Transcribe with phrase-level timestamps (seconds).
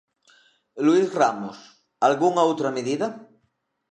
[0.85, 1.57] Luís Ramos,
[2.07, 3.07] algunha outra medida?